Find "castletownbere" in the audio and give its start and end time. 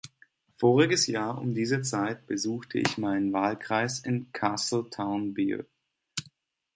4.31-5.67